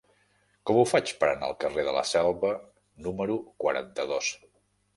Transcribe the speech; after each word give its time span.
Com 0.69 0.79
ho 0.79 0.85
faig 0.91 1.11
per 1.23 1.29
anar 1.33 1.49
al 1.49 1.53
carrer 1.65 1.85
de 1.89 1.93
la 1.97 2.03
Selva 2.13 2.51
número 3.09 3.39
quaranta-dos? 3.65 4.35